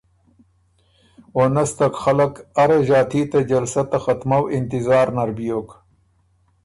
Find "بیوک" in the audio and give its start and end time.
5.37-5.69